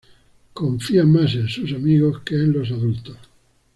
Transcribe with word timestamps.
Confía 0.55 1.03
más 1.03 1.35
en 1.35 1.47
sus 1.47 1.73
amigos 1.73 2.21
que 2.21 2.33
en 2.33 2.53
los 2.53 2.71
adultos. 2.71 3.17